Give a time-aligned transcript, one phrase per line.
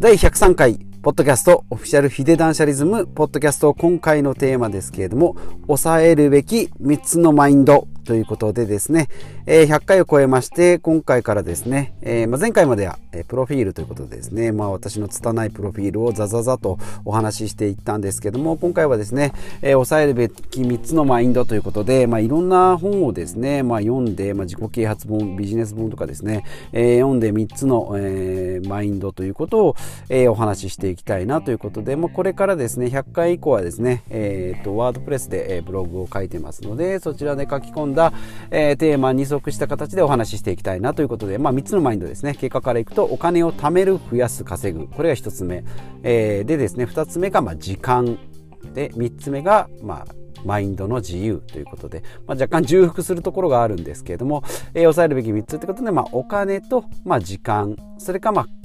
[0.00, 5.36] 第103回ポッドキャストオフィシャルヒデダンシャリズムポッドキャスト今回のテーマですけれども
[5.66, 7.88] 抑えるべき3つのマインド。
[8.04, 9.08] ということでですね、
[9.46, 19.32] えー、100回を超えまして、今回からですね、えー、まあ、前回までは、えー、プロフィールということでですね、まあ、私の拙いプロフィールをザザザとお話ししていったんですけども、今回はですね、
[19.62, 29.76] え抑えるべき3つのマインドということで、まあ、いろんな本をですね、まあ読んで、まあ自己啓発本、ビジネス本とかですね、え読んで3つの、えマインドということを、
[30.08, 38.12] えお話ししていきたいなということで、まこれからですね、100回以降はですね、えーと、ワードプレスで、えブログを書いてますので、そちらで書き込んでだ、
[38.50, 42.34] えー、テーマに即した形でお話ししていきたいなということで、まあ、3つのマインドですね。
[42.34, 44.88] 結果からいくとお金を貯める増やす稼ぐ。
[44.88, 45.64] これが1つ目、
[46.02, 48.18] えー、でですね2つ目がま時間。
[48.74, 54.42] で3つ目がまあマインドの自由ということで、まあ、若干重複するところがあるんですけれども、
[54.74, 57.76] えー、抑えるべき3つということで、まあ、お金と、まあ、時間。
[57.98, 58.63] それかまあ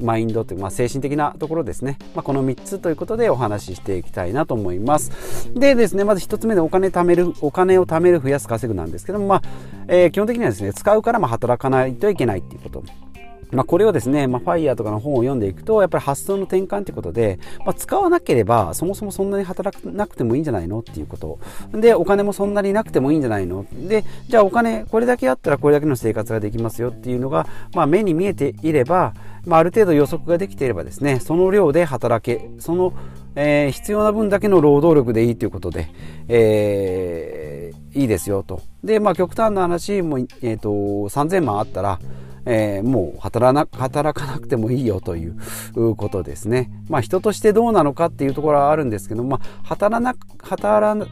[0.00, 5.52] マインドという、まあ、精神的なところですね、まあ、この3つということでお話ししていきたいなと思います。
[5.54, 9.42] でですねまず1つ目でお金貯めるお金を貯める増やす稼ぐなんですけども、まあ
[9.88, 13.03] えー、基本的にはですね使うからま働かないといけないっていうこと。
[13.52, 21.38] まあ、これをですね、まあ、ファイヤーとかの本を読んでいくと、やっぱり発想の転換ということで、まあ、使わなければ、そもそもそんなに働かなくてもいいんじゃないのっていうこと。
[21.72, 29.14] で、お金もそんなになくてもいいんじゃないので、じゃあお金、これだけあったらこれだけの生活ができますよっていうのが、まあ、目に見えていれば、
[29.46, 32.92] まあ、ある程度予測ができていればですね、その量で働け、その、
[33.36, 35.88] えー、必要な分だけの労働力でいいということで、
[36.28, 38.62] えー、いいですよと。
[38.82, 41.98] で、まあ、極端な話も、えっ、ー、と、3000万あったら、
[42.46, 45.36] えー、もう働働かなくてもいいよという
[45.96, 46.70] ことですね。
[46.88, 51.08] まあ人としてどうなのかっていうところはあるんですけど、まあ働な働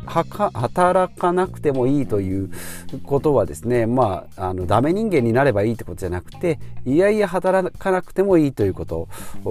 [0.54, 2.50] 働かなくてもいいという
[3.04, 9.08] ことはですね、まああのダメ人間になればいいってことじゃなくて、いやいや働かなくてもいいということ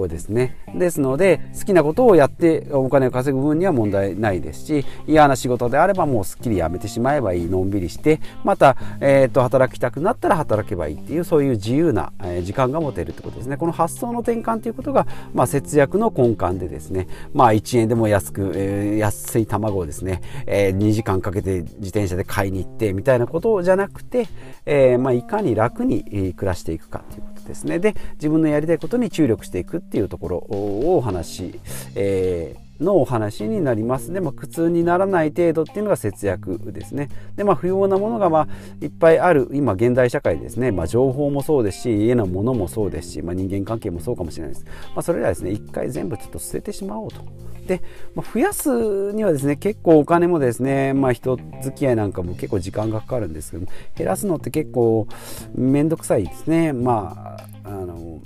[0.08, 0.56] ですね。
[0.74, 12.12] ですので好きなことをやってお金を稼ぐ分には問題ないですし、嫌な仕事であればもうすっきりやめてしまえばいい、のんびりして、また、えー、と働きたくなったら働けばいいっていうそういう自自由な
[12.42, 13.56] 時間が持てるってことですね。
[13.56, 24.28] この発想の転換ということが、まあ、節約の根幹でですね、まあ、1円でも安く、えー、安い卵をですね、えー、2時間かけて自転車で買いに行ってみたいなことじゃなくて、
[24.66, 27.78] えー、まあ、いかに楽に暮らしていくかということですね。
[27.78, 31.60] で自分のやりたいことに注力していくっていうところをお話し、
[31.94, 34.12] えーのお話になります。
[34.12, 37.08] で、ま、苦痛にならない程度っていうのが節約ですね。
[37.36, 38.48] で、まあ、不要なものが、まあ、
[38.80, 40.72] いっぱいある、今、現代社会ですね。
[40.72, 44.66] まあ、情報もそうですし、家のものもそうですし、まあ、人間関係もそうかもしれないです。
[44.66, 47.20] まあ、それらですね、一回全部ちょっと捨ててしまおうと。
[47.66, 47.80] で、
[48.14, 55.06] まあ、増やすにはですね、結構お金もですね、まあ、人付き合いなんかも結構時間がかかるんですけども、減らすのって結構
[55.54, 56.72] めんどくさいですね。
[56.72, 58.20] まあ、あの、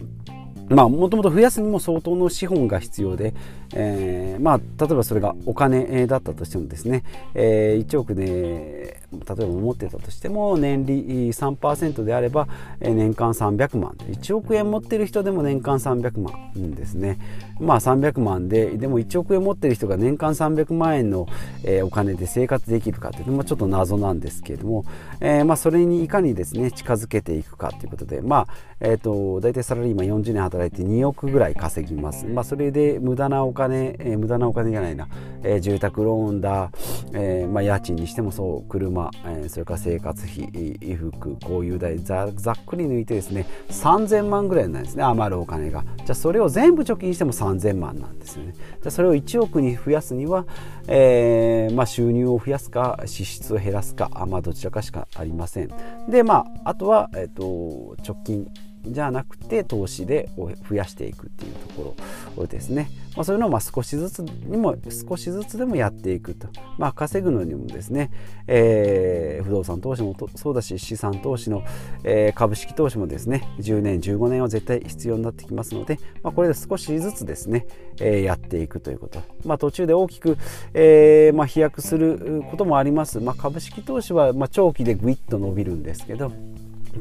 [0.69, 3.34] まあ、もともと増やすにも相当の資本が必要で、
[3.75, 7.04] えー、まあ、例えばそれがお金だったとしてもですね、
[7.34, 12.49] えー、1億で例えば持ってたとしても年利3%であれば
[12.81, 13.93] 年間300万。
[13.93, 17.19] 1億円持ってる人でも年間300万ですね。
[17.61, 21.27] まあ300万ででも1億円持ってる人が年間300万円の、
[21.65, 24.84] えお金で生活できるかというのもちょっと謎なんですけれども、
[25.21, 28.49] えー、まあそれにいかにですね近づけていくかということでまあ
[28.81, 32.27] えっ、ー、と大体サラリーマン40年働いて2億ぐらい稼ぎます。
[32.27, 35.09] まあそれで無駄なお金、えー、無駄なお金じゃないな、
[35.43, 36.71] え住宅ローンだ、
[37.12, 45.03] えまあ家賃にしてもそう車えそれから生活費衣服こういう代ざざっくり抜いてですね3000万ぐらいなんですね。
[45.03, 45.84] 余るお金が。
[45.99, 48.55] じゃあそれを全部貯金しても3000万なんですよね。
[48.83, 50.47] じゃそれを1億に増やすには、
[50.89, 55.71] えー、まあ、収入を増やすか支出を減らすか、まあ、どちらかしかありません。
[56.09, 58.49] でまああとは、えーと直近
[58.93, 61.95] じゃなくて投資で増やしていくっていうとこ
[62.37, 64.77] ろですね、まあ、そういうのをま少しずつにも
[65.09, 68.10] 少しずつでもやっていくと、まあ、稼ぐのにもですね、
[68.47, 71.65] えー、不動産投資もそうだし資産投資の、
[72.04, 77.66] えー、株式投資もですね10年15年は絶対必要になってきますので、まあ、これで少しずつですね、
[78.01, 80.36] えー、やっていくということ、ま、途中で大きく、
[80.74, 86.33] えま、飛躍することもあります、ま、株式投資はま長期でぐいっと伸びるんですけど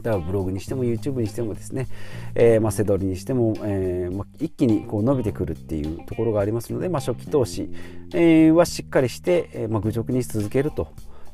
[0.03, 1.87] 例えばブログにしても YouTube にしてもですね、
[2.35, 7.69] えー、まあ、セドリにしても、えー、まあ、一気にこう伸びてくるっていうところがありますので、まあ、初期投資、
[8.13, 10.89] えー、はしっかりして、えまあ愚直に続けると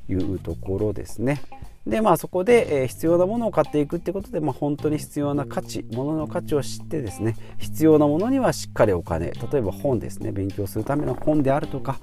[0.09, 1.41] いうところですね。
[1.85, 11.99] でまあそこで、え、必要なものを買っていくってことで、まあ、本当に必要な価値物の価値を知ってですね必要なものにはしっかりお金例えば本ですね勉強するための本であるとか、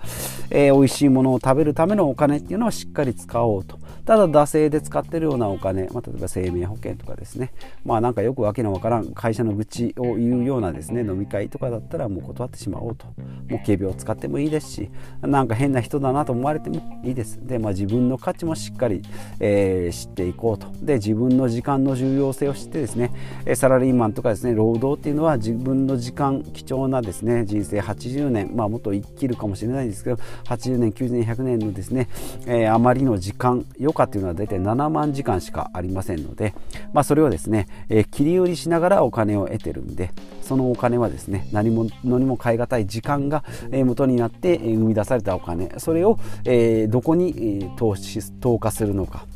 [0.50, 3.78] えー、美味しいものを食べるためのお金っていうのはしっかり使おうと。
[4.04, 7.52] ただ惰性で使ってるようなお金、まあ、例えば生命保険とかですね
[7.84, 13.06] まあなんかよくわけのわからん会社の愚痴を言うようなですね飲み会とかだったらもう断ってしまおうと。
[13.48, 14.90] もう警備を使ってもいいですし
[15.20, 17.38] なんか変な人だなと思われてもいいです。
[17.46, 19.02] で、まあ、自分の価値もしっかり、
[19.40, 20.68] えー、知っていこうと。
[20.82, 23.12] で自分の時間の重要性を知ってですね
[23.54, 32.08] サラリーマンとかですね労働っていうのは自分の時間貴重なですね人生80年まあもっと生きるかもしれないんですけど80年90年100年のですね、
[32.46, 36.54] えー、あまりの時間余暇っていうのは大体7万時間しかありませんので、
[36.92, 40.10] まあ、それをですね、えー、切り売りしながらお金を得てるんで
[40.42, 49.26] そのお金はですね何も何も買い難い時間が、え、元になって、生み出されたお金それを、えー、どこに、投資投下するのか。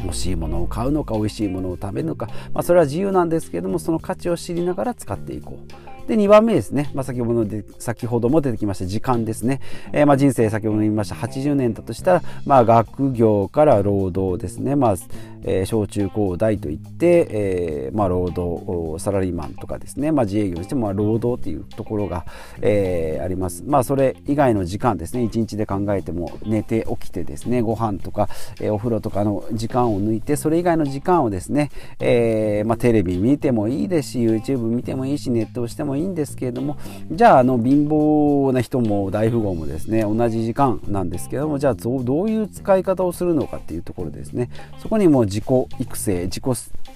[0.00, 5.87] 欲しいものを買うのか美味しいものを食べるのか、まあ、それは自由なんですけどもその価値を知りながら使っていこう。
[6.08, 6.90] で、2番目ですね。
[6.94, 9.60] まあ、先ほどで、先ほども出てきました時間ですね。
[9.92, 14.74] えー、まあ、人生先ほど言いました80年だとしたら、まあ、学業から労働ですね。
[14.74, 14.96] まあ、
[15.42, 20.10] えー、小中高大といって、えー、まあ、労働、サラリーマンとかですね。
[20.10, 22.24] まあ、自営業にしても、まあ、労働っていうところが、
[22.62, 23.62] えー、あります。
[23.66, 25.24] まあ、それ以外の時間ですね。
[25.24, 28.30] 1日で考えても、寝て起きてですね、ご飯とか、
[28.62, 31.70] えー、お風呂とかの時間を抜いて、それ以外の時間をですね、
[32.00, 36.78] えー、まあ、テレビ見てもいいですし、YouTube 見てもいいし、ネットをしてもいいいいんですけれども
[37.10, 44.50] じゃああの貧乏な人も大富豪もですね同じ時間なんですけどもじゃあどういう使い方をするのかっていうところですね。
[44.78, 45.44] そこにも自己
[45.78, 46.44] 育成自己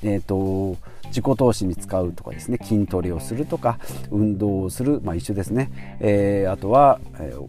[0.03, 0.77] えーと、
[1.07, 3.79] 自己投資に使うとかですね筋トレをするとか
[4.11, 7.47] 運動をする、まあ、一緒ですね、えー、あとは、えー、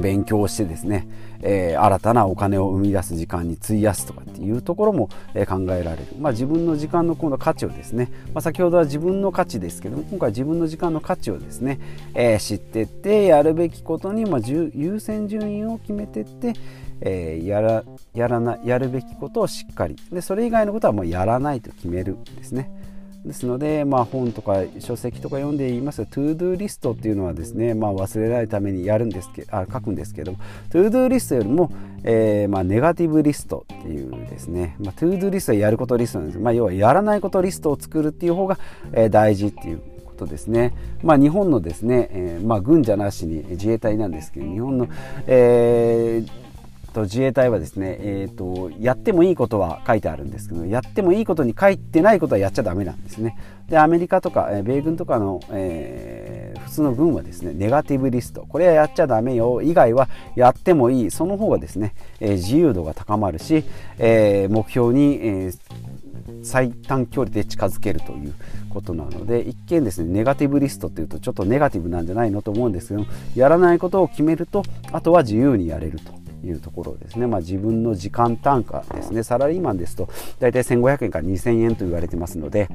[0.00, 1.06] 勉強してですね
[1.46, 11.78] えー、新たなお金を生み出す時間に費やすとかっていうところも、え考えられる、まあ、自分の時間の今度価値をですね、まあ、先ほどは自分の価値ですけども今回自分の時間の価値をですね、
[12.14, 16.54] えー、知ってってやるべきことに、まあ、優先順位を決めてって、
[17.02, 22.70] えー、やらやらなやるべきことをしっかりでそれ以外のことはもうやらないと決めるんですね。
[23.24, 26.04] ですので、まあ、本とか書籍とか読んでいます。
[26.04, 30.34] とトゥードゥーリストっていうのはですね、まあ、忘れないためにやるんですけあ書くんですけど
[30.70, 31.72] トゥードゥーリストよりも、
[32.02, 36.38] えー、まあ、ネガティブリストっていうですね、まあ、トゥードゥーリストはやることリストなんです。
[36.38, 38.58] まあ、要はやらないことリストを作るっていう方が、
[38.92, 44.88] えー、大事っていうことですね、まあ、日本のですね、えーまあ、軍じゃなしに自衛隊なんですけど日本の、
[45.26, 46.43] えー
[46.94, 53.36] と自衛隊はですね、えーと、やってもいいことは書いてあるんですけどやってもいいことに書いてないことはやっちゃダメなんですね。
[53.68, 58.46] でアメリカとか、え、米軍とかの、えー、普通の軍はですねネガティブリスト。
[58.48, 59.60] これはやっちゃダメよ。
[59.62, 61.10] 以外はやってもいい。
[61.10, 63.64] その方がですね、えー、自由度が高まるし、
[63.98, 65.52] え目標に、え
[66.42, 68.34] 最短距離で近づけるという
[68.70, 73.04] ことなので一見ですねネガティブリストっていうとちょっとネガティブなんじゃないのと思うんですけど
[73.34, 74.62] やらないことを決めると
[74.92, 76.23] あとは自由にやれると。
[76.44, 79.22] いうところですね、まあ、自分の時間単価ですね。
[79.22, 80.08] サラリーマンですと
[80.38, 82.68] 大体1500円から2000円と言われてますので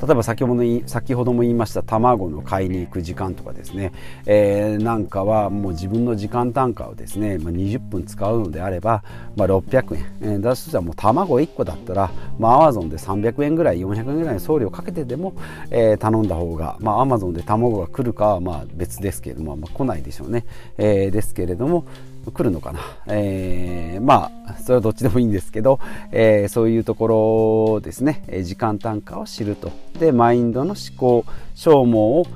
[0.00, 3.92] 例えば先ほど先ほども言いました卵の買いに行く時間とかですね、
[4.26, 9.02] えー、なんかはもう自分の時間単価をですね、まあ、20分使うのであれば、
[9.36, 15.34] まあ、600円、えー、だとしたらもう卵1個だったら、まあ、Amazon で300円ぐらい400円ぐらいの送料かけてでも、
[15.70, 20.46] えー、頼んだ方が、まあ、Amazon で卵が来るかはまあ別ですけれども、まあ、来ないでしょうね、
[20.78, 21.84] えー、ですけれども、
[22.30, 25.80] 来るのかな、えー、まあそれはどっちでもいいんですけど、
[26.12, 28.22] えー、そういうところですね。
[28.44, 29.70] 時間単価を知ると。
[29.98, 32.26] でマインドの思考消耗を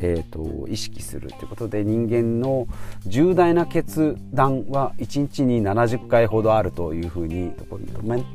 [0.00, 2.66] えーと、意識するということで人間の
[3.06, 7.52] 重大な決断は1日に70回ほどあるというふうに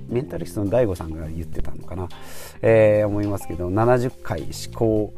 [0.10, 2.10] メンタリストの DAIGO さんが言ってたのかな、
[2.62, 5.14] えー、思いますけど70回思考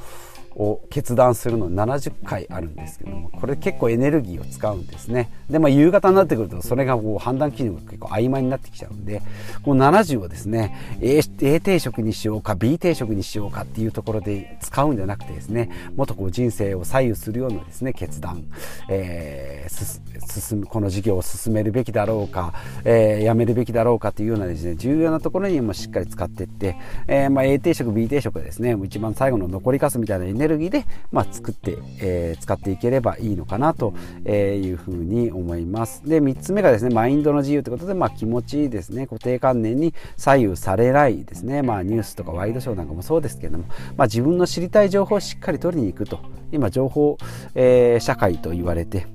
[0.56, 5.32] を決断するの70回あるんですけどもこれ結構エネルギーを使うんですね。
[5.50, 9.22] でまあ夕方になってくるとそれがこう判断基準が結構曖昧になってきちゃうんで
[9.64, 18.44] この70をですね A, A 定食にしようか B 定食にしようかっていうところで使うんじゃなくてですねもっとこう人生を左右するようなですね決断、
[18.90, 33.94] えー、進むこの事業を進めるべきだろうか、えー、やめるべきだろうかというようなですね重要なところにもしっかり使っていって、えー、まあ A 定食 B 定食ですね一番最後の残りかすみたいなエネネルギーで、まあ、作って、えー、使っていければいいのかなと
[34.28, 36.08] いうふうに思います。
[36.08, 39.08] で3つ目がですねマインドの自由ということで、まあ、気持ちいいですね。
[39.08, 43.66] 固定観念に左右されないですね、まあ、ニュースとかワイドショーなんかもそうですけれども、
[43.98, 46.20] まあ、自分の知りたい情報をしっかり取りに行くと。
[46.52, 47.18] 今情報、
[47.56, 49.08] えー、社会と言われて、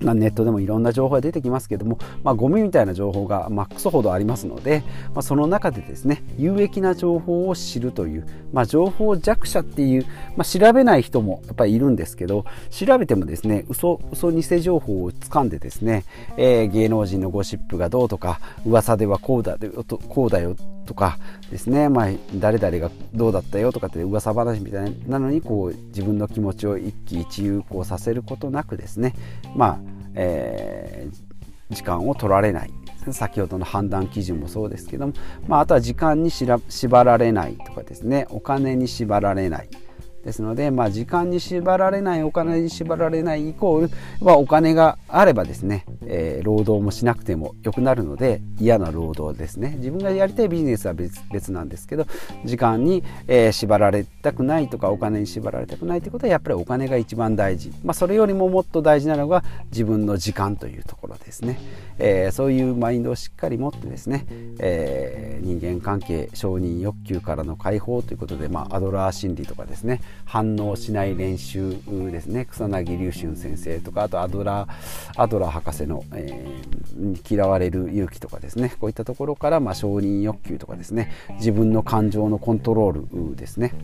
[0.00, 4.82] ネットでもいろんな情報が出てきますけども、まあ、ゴミみたいな情報がマックスほどありますので、
[5.14, 16.04] まあ、その中でですね有益な情報を知るという、まあ、情報弱者っていう、まあ、調べない人もやっぱりいるんですけど調べてもですね嘘嘘偽情報をつかんでですね、
[16.36, 19.56] えー、芸能人のゴシップがどうとか噂ではこうだ
[20.08, 20.56] こうだよ
[20.88, 21.18] とか
[21.50, 29.14] ですね、まあ、誰々がどうだったよとかって噂話みたいなのにこう自分の気持ちを一喜一憂こうさせることなくですね。
[29.54, 29.78] まあ
[30.14, 32.72] えー、時間を取られない。
[33.12, 35.12] 先ほどの判断基準もそうですけども、
[35.46, 38.26] まあ、あとは時間に縛られないとかですね。
[38.30, 39.68] お金に縛られない。
[40.24, 49.74] ですので、まあ、時間に縛られないお金に縛られないイコールはお金があればですね、えー、労働もしなくてもよくなるので嫌な労働ですね。
[49.78, 52.06] 自分がやりたいビジネスは別別なんですけど
[52.44, 61.58] 時間に、えー、縛られたくないとかお金に縛られたくないということはやっぱりお金が一番大事、まあ、それよりももっと大事なのが自分の時間というところですね、
[61.98, 64.26] えー、そういうマインドをしっかり持ってですね、
[64.58, 71.74] え人間関係承認欲求からの解放ということで、まあ、アドラー心理とかですね反応しない練習
[72.10, 72.44] ですね。
[72.44, 74.68] 草薙龍春先生とかあとアドラ
[75.16, 78.74] アドラ博士の、えー、嫌われる勇気とかですね。
[78.80, 81.10] こういったところから、まあ、承認欲求とかですね。
[81.36, 83.74] 自分の感情のコントロールですね。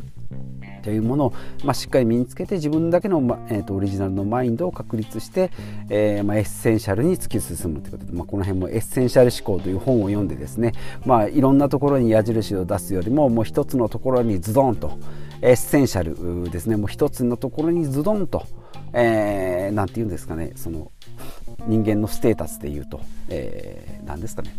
[0.83, 5.51] というものを、まあ、しっかり身につけて自分だけの、まえーと、オリジナルのマインドを確立して、
[5.89, 10.73] えーまあ、エッセンシャルに突き進むということで、まあ、この辺もエッセンシャル思考という本を読んでですね、
[11.07, 14.99] まあ、いろんなところに矢印を出すよりももう一つのところにズドンと
[15.45, 16.77] エッセンシャルですね。
[16.79, 18.47] もう一つのところにズドンと、
[18.95, 20.53] えー、て言うんですかね。
[20.57, 20.91] その
[21.67, 22.99] 人間のステータスで言うと、
[23.29, 24.57] えー、何ですかね。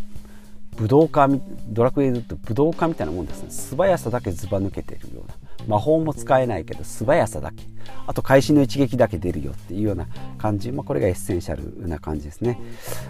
[0.76, 1.28] 武道家
[1.66, 3.50] ドラクエで言うと武道家みたいなもんですね。
[3.50, 5.34] 素早さだけずば抜けているような。
[5.66, 7.64] 魔法も使えないけど素早さだけ。
[8.06, 10.06] あと会心の一撃だけ出るよっていうような
[10.38, 12.60] 感じ、まあ、これがエッセンシャルな感じですね、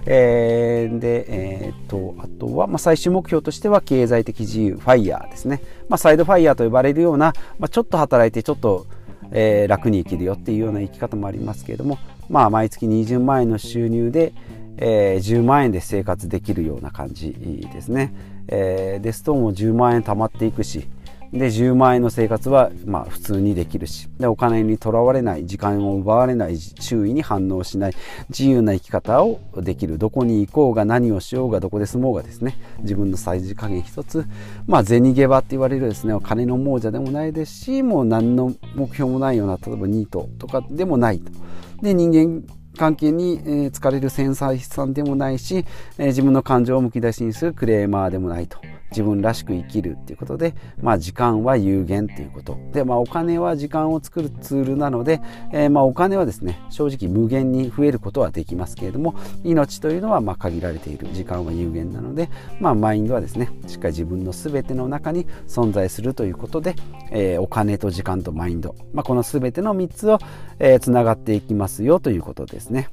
[0.05, 8.87] えー、で、えー、っとあとは、まあ、最終目標としては経済的自由 FIRE ですね、まあ、サイド FIRE と呼ばれるような、まあ、ちょっと働いてちょっと
[9.33, 11.99] えー、楽に生きるよっていうような生き方もありますけれども、
[12.29, 14.33] まあ、毎月20万円の収入で、
[14.77, 17.33] えー、10万円で生活できるような感じ
[17.73, 18.15] ですね、
[18.49, 20.89] えー、ですともう10万円貯まっていくし
[21.33, 24.09] で10万円の生活はまあ普通にできるし。
[24.19, 27.95] でお金にとらわれない時間を奪われない周囲に反応しない
[28.29, 29.99] 自由な生き方をできる。
[29.99, 32.59] どこに行こうが何をしようがどこで住もうがですね。
[32.81, 34.25] 自分のサイズ加減一つ。
[34.67, 36.15] まあ銭ゲバって言われるですね。
[36.15, 41.31] お金の亡者でもないですしもう何の目標もないような例えばニートとかでもないと。
[41.83, 42.43] で人間
[42.77, 43.41] 関係に、
[43.71, 45.65] 疲れる繊細さんでもないし、
[45.99, 48.59] 自分の感情をむき出しにするクレーマーでもないと。
[48.97, 52.59] 自分らしく生きるっていうことで、まあ、時間は有限っていうこと。
[52.73, 55.21] で、まあ、お金は時間を作るツールなので、
[55.53, 61.09] えー、まあお金はですね正直無限に増えることはできますけれども命というのはまあ限られている。
[61.13, 66.75] 時間は有限なので、まあ、マインドはですねしっかり自分の全ての中に存在するということで、
[67.11, 70.19] えー、お金と時間とマインド、まあ、この全ての3つを
[70.81, 72.89] つな、がっていきますよということですね。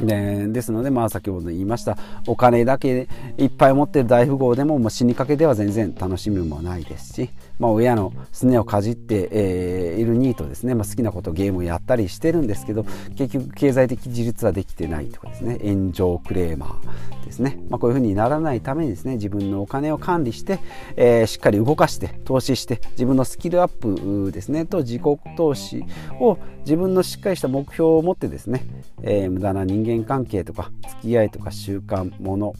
[0.00, 7.30] でですので、まあ、先ほど言いましたお金だけいっぱい持ってる大富豪でももう死にかけでは全然楽しみもないですし、
[7.60, 12.84] まあ、親のすねをかじって、えー、いるニートですね、まあ、好きなことゲームをやったりしてるんですけど
[13.16, 15.60] 結局経済的自立はできてないとかですね。
[15.62, 20.58] 炎上クレーマーですね、まあ、こういうふうにならないためにですね自分のお金を管理して、
[20.96, 25.02] えー、しっかり動かして投資して自分のスキルアップですねと自己
[25.36, 25.84] 投資
[26.18, 28.64] を自分のしっかりした目標を持ってですね、
[29.02, 32.54] えー、無駄な人間関係とか付き合いとか習慣もの、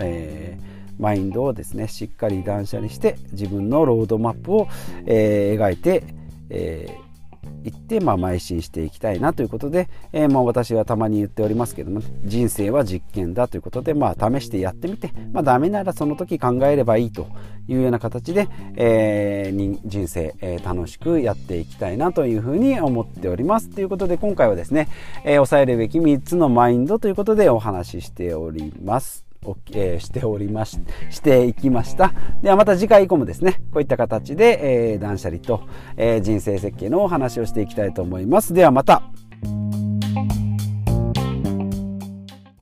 [0.00, 0.69] えー
[1.00, 4.68] マインドをですねしっかり断捨離して自分のロードマップを、
[5.06, 6.04] えー、描いて、
[6.50, 7.10] えー
[7.64, 17.28] 行って、まあ、邁進していきたいなということで、えー、まあ、私はたまに言っておりますけども、人生は実験だということで、まあ、試してやってみて、まあ、ダメならその時考えればいいと
[17.68, 23.68] いうような形で、えー、人生、えー、楽しくやっていきたいなというふうに思っております。
[23.68, 24.88] ということで、今回はですね、
[25.24, 29.29] え、抑えるべき3つのマインドということでお話ししております。
[29.72, 30.78] えー、しておりまし、
[31.10, 32.12] していきました。
[32.42, 35.62] ではまた次回以降もですね、こういった形で、えー、断捨離と、
[35.96, 38.54] えー、人生設計のお話をしていきたいと思います。
[38.54, 39.02] ではまた。